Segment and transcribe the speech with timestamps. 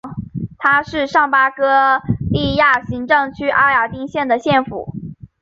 [0.57, 1.99] 它是上巴伐
[2.31, 4.95] 利亚行政区埃尔丁县的县府。